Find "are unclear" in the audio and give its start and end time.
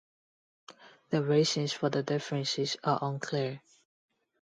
2.83-3.61